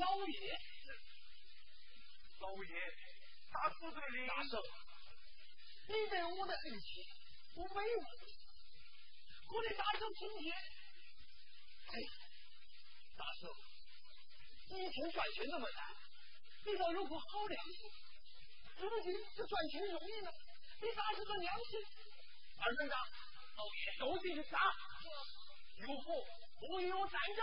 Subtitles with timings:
[0.00, 0.58] 老爷。
[2.40, 2.72] 老爷，
[3.52, 4.26] 大叔对领。
[4.26, 4.58] 大圣，
[5.88, 7.04] 你对我的恩情，
[7.56, 8.32] 我没忘记。
[9.52, 10.52] 我的大圣听见。
[11.84, 11.94] 哎，
[13.18, 13.50] 大圣，
[14.70, 15.94] 一天赚钱那么难，
[16.64, 17.90] 你倒有颗好良心。
[18.78, 20.32] 如今这赚钱容易了，
[20.80, 21.78] 你咋是个良心？
[22.56, 22.98] 二等长，
[23.56, 24.58] 老爷，都进去杀。
[25.76, 26.24] 有火
[26.58, 27.42] 不有站着。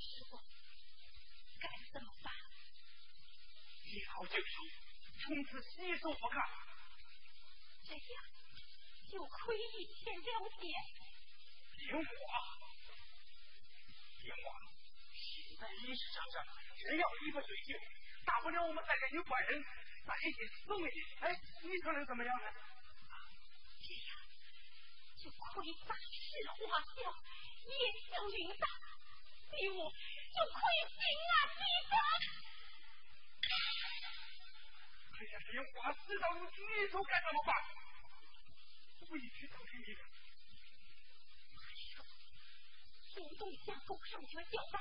[0.00, 0.40] 师傅
[1.60, 2.32] 该怎么办
[3.84, 4.64] 你好这书
[5.20, 6.40] 从此洗手不干
[7.84, 8.24] 这样
[9.12, 10.72] 就亏一千两田
[11.76, 12.02] 别慌
[14.22, 14.72] 别慌
[15.12, 16.46] 现在你是想着
[16.78, 17.76] 只要一个水晶
[18.24, 19.62] 大不了我们再给你换人
[20.06, 21.28] 把这些送给你哎
[21.62, 22.48] 你说能怎么样呢
[23.84, 24.16] 这样
[25.18, 27.02] 就可以大事化小
[27.68, 27.76] 烟
[28.08, 28.89] 消云散
[29.52, 31.92] 你我就亏心啊，李总！
[35.12, 37.54] 哎呀，莲花，事到如今你说该怎么办？
[39.10, 39.96] 我一直道是你，
[43.12, 44.80] 主动向公东们交代，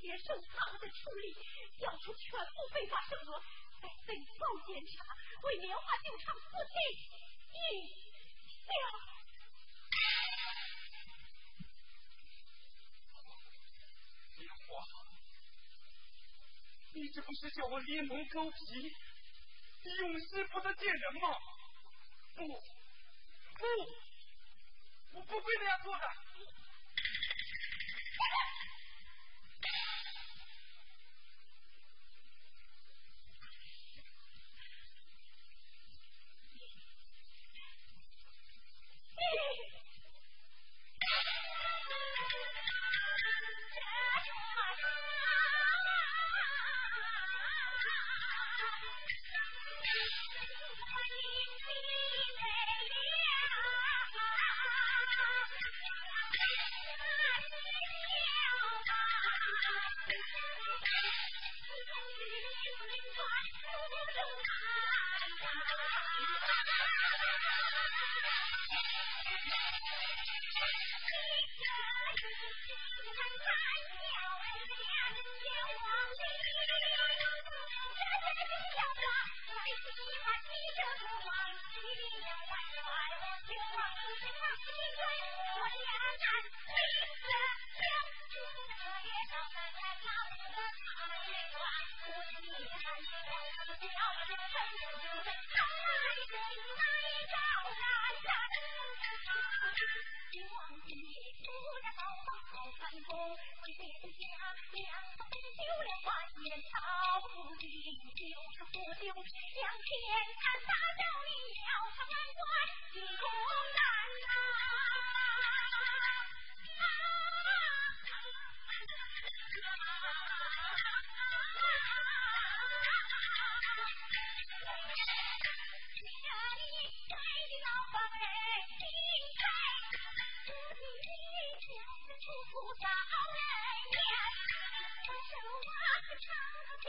[0.00, 1.34] 严审他们的处理，
[1.78, 3.42] 调出全部非法数额，
[3.80, 6.74] 再申报检查，为莲花救场出气，
[7.52, 8.02] 一。
[14.72, 14.88] 我，
[16.94, 18.96] 你这不是叫我黎蒙狗皮，
[20.00, 21.28] 永世不得见人吗？
[22.34, 23.64] 不，不，
[25.12, 26.04] 我不会那样做的。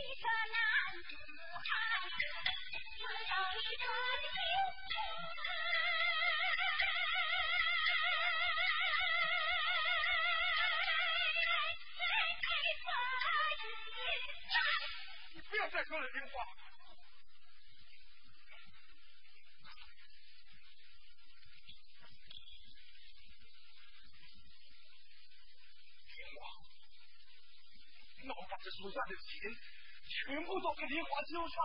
[0.04, 1.16] 一个男子
[1.64, 1.72] 汉
[3.00, 3.84] 我要一个
[15.34, 16.46] 你不要再说了听话。
[26.10, 26.42] 听话
[28.24, 29.73] 那我把这手下的钱
[30.08, 31.56] 全部都给莲花交上，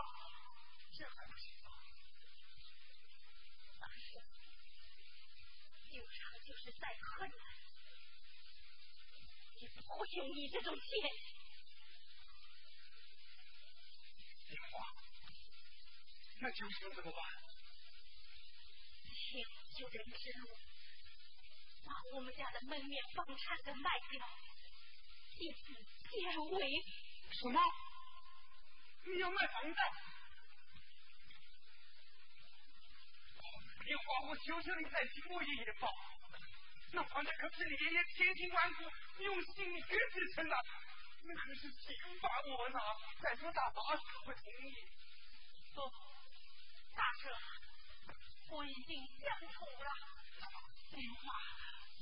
[0.92, 1.72] 这还不行吗？
[6.46, 7.38] 就是再困难，
[9.61, 10.87] 也不会用你这种钱。
[14.48, 14.94] 莲花，
[16.40, 17.20] 那究竟怎么办？
[19.12, 19.44] 请
[19.77, 20.48] 救人之路，
[21.85, 24.27] 把我们家的门面房产都卖掉，
[25.38, 25.74] 以此
[26.11, 26.83] 结尾。
[27.31, 27.61] 什么？
[29.10, 29.80] 你要卖房子？
[33.86, 35.88] 你花，我求求你再听我爷爷吧。
[36.92, 38.84] 那房子可是你爷爷千辛万苦
[39.20, 40.56] 用心血制成的，
[41.24, 42.78] 那可是金把我拿。
[43.22, 44.86] 再说大爸可不同意。
[45.74, 45.80] 不，
[46.94, 47.32] 大圣，
[48.50, 49.90] 我已经想通了。
[50.92, 51.32] 莲花，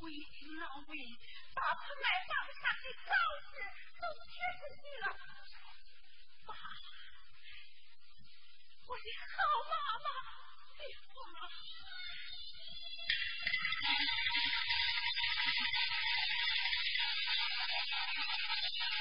[0.02, 0.98] 为情难为，
[1.54, 3.14] 把卖房产的早
[3.46, 3.54] 事。
[3.96, 5.06] 都全是你了，
[8.87, 9.35] 我的好
[9.68, 9.72] 妈
[10.04, 10.06] 妈，
[10.78, 11.14] 莲花。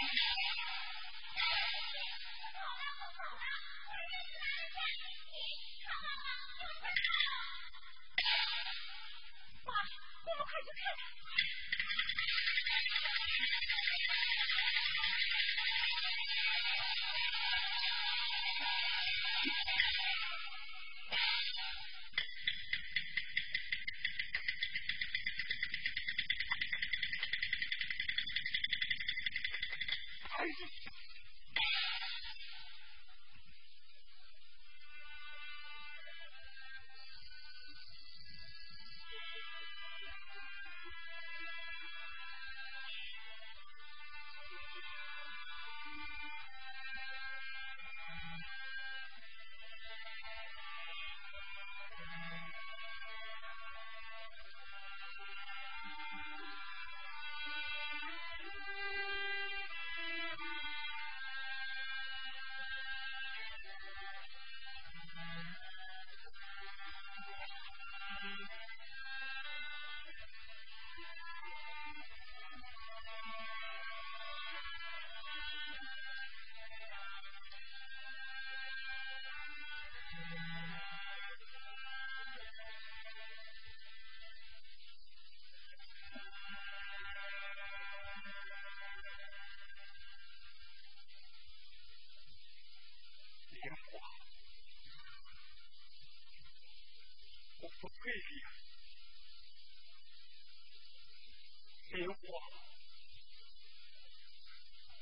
[101.91, 102.15] 莲花，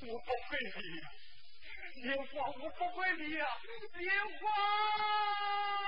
[0.01, 0.99] 我不会理，
[2.01, 3.47] 莲花，我不会理啊，
[3.93, 5.80] 莲花。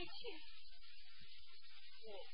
[0.00, 0.40] 去？
[2.02, 2.26] 我。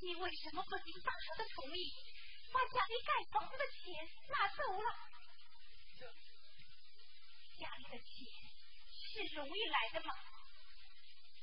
[0.00, 1.92] 你为什么不经当初的同意，
[2.52, 4.86] 把家里盖房子的钱拿走了？
[7.58, 8.26] 家里的钱
[8.90, 10.12] 是容易来的吗？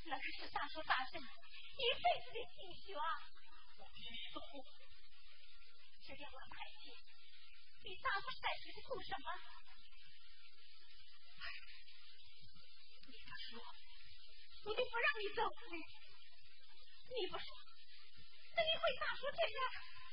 [0.04, 3.24] 那可是大叔大婶一辈子的心血啊！
[3.78, 4.42] 我听你说，
[6.04, 6.30] 只要
[6.82, 7.19] 钱。
[7.84, 9.32] 你大夫在这做什么？
[13.08, 13.60] 你不说，
[14.66, 15.42] 我就不让你走。
[17.16, 17.58] 你不说，
[18.56, 19.60] 那你会咋说这样？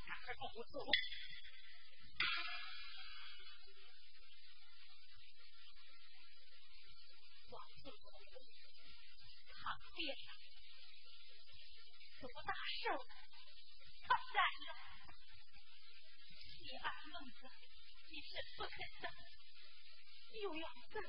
[0.07, 0.79] 那还不服走？
[7.51, 7.95] 王四虎
[9.49, 10.35] 躺地上，
[12.21, 12.97] 多大事儿，
[14.07, 14.17] 他。
[16.69, 17.49] 你把孟子，
[18.09, 19.09] 你是不肯等，
[20.41, 21.01] 又要等，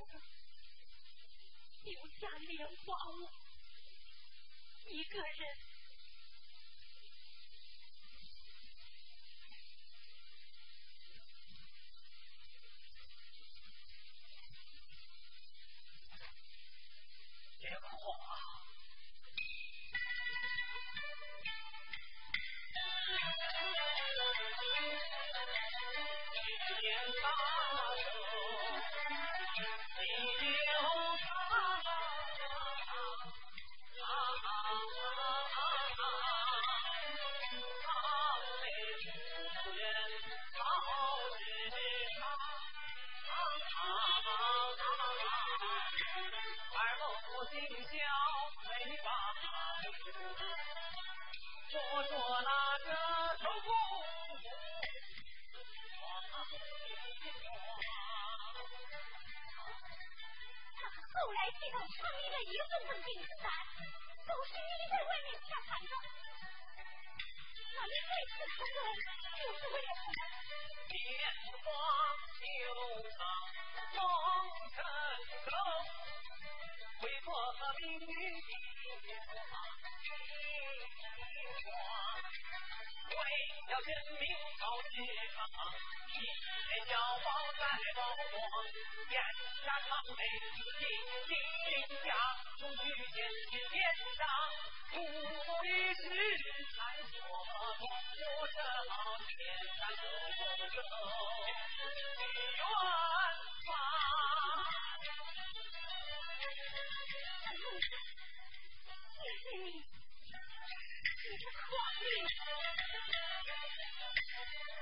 [1.83, 3.33] 留下莲花我。
[4.87, 5.68] 一个人。
[63.09, 65.93] 都是你在外面下三滥
[67.75, 68.79] 我一辈子不容
[69.33, 70.07] 就是为了钱
[70.89, 70.97] 钱
[71.65, 71.67] 花
[72.39, 72.45] 就
[73.17, 73.19] 唱
[73.97, 74.21] 红
[74.77, 74.79] 尘
[75.47, 75.51] 歌
[77.03, 78.53] 为国和平与希
[81.65, 81.73] 望
[83.09, 83.17] 为
[83.71, 83.91] 了人
[84.21, 84.23] 民
[84.99, 85.47] 一上，
[86.11, 86.13] 一
[86.91, 86.99] 叫
[87.57, 87.63] 在
[87.95, 88.35] 包我，
[89.11, 89.15] 眼
[89.65, 90.43] 下长眉子，
[90.81, 90.83] 金
[91.29, 91.31] 金
[91.69, 91.71] 金
[92.09, 92.11] 牙，
[92.59, 93.17] 出去见
[93.49, 93.79] 金殿
[94.17, 94.27] 上，
[94.91, 94.99] 不
[95.65, 96.03] 一时
[96.75, 96.77] 才
[97.13, 97.15] 说
[97.79, 98.19] 中着
[98.51, 98.59] 这
[99.37, 99.39] 天
[99.79, 100.03] 山不
[100.35, 100.91] 走远方。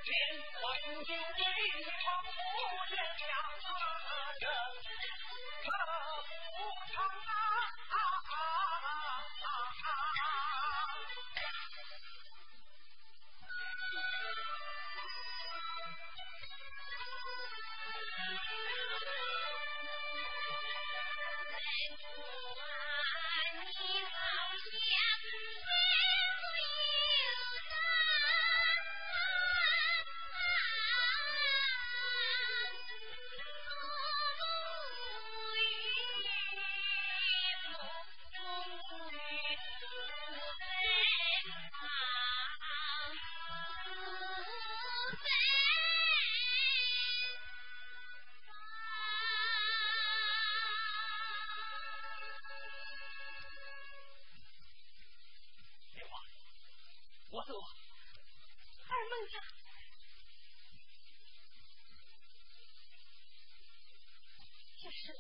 [0.07, 0.15] 免
[0.63, 1.43] 我蹉跎
[2.23, 3.27] 苦免不见专
[3.59, 3.67] 挑
[4.39, 4.96] 个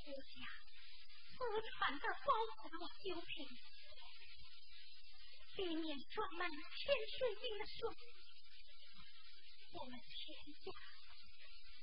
[0.06, 0.38] 这是国家
[1.36, 2.32] 祖传的宝
[2.78, 3.44] 物酒品，
[5.56, 7.90] 里面装满了天水井的水。
[9.72, 10.70] 我们天家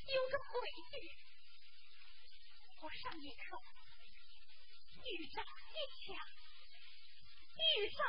[0.07, 1.11] 有个规矩，
[2.79, 3.61] 我上一口，
[5.03, 6.15] 遇上一枪，
[7.57, 7.99] 遇上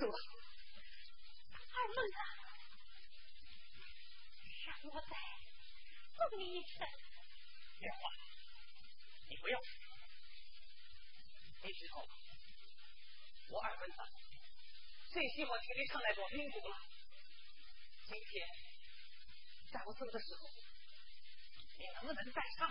[0.00, 2.16] 走二梦子
[4.64, 5.16] 让我再
[6.16, 6.88] 送你一程
[7.78, 8.00] 别慌
[9.28, 9.60] 你不要。
[11.62, 12.08] 你知道吗
[13.50, 13.96] 我二闷子
[15.12, 16.76] 最希望听你唱那首民族了。
[18.06, 18.48] 今天
[19.70, 20.48] 在我死的时候
[21.76, 22.70] 你能不能再唱